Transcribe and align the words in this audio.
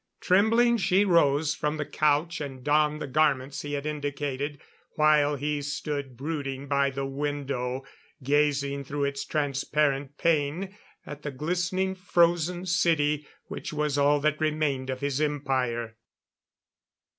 Trembling, 0.19 0.77
she 0.77 1.05
rose 1.05 1.53
from 1.53 1.77
the 1.77 1.85
couch 1.85 2.41
and 2.41 2.63
donned 2.63 2.99
the 2.99 3.05
garments 3.05 3.61
he 3.61 3.73
had 3.73 3.85
indicated, 3.85 4.59
while 4.95 5.35
he 5.35 5.61
stood 5.61 6.17
brooding 6.17 6.67
by 6.67 6.89
the 6.89 7.05
window, 7.05 7.83
gazing 8.23 8.83
through 8.83 9.03
its 9.03 9.23
transparent 9.23 10.17
pane 10.17 10.75
at 11.05 11.21
the 11.21 11.29
glistening 11.29 11.93
frozen 11.93 12.65
city 12.65 13.27
which 13.45 13.71
was 13.73 13.95
all 13.95 14.19
that 14.19 14.41
remained 14.41 14.89
of 14.89 15.01
his 15.01 15.21
empire. 15.21 15.95